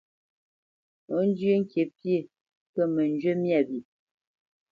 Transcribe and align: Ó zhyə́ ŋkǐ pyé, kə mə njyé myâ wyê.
Ó 1.15 1.17
zhyə́ 1.35 1.55
ŋkǐ 1.61 1.81
pyé, 1.97 2.17
kə 2.73 2.81
mə 2.93 3.01
njyé 3.13 3.31
myâ 3.41 3.59
wyê. 3.67 3.79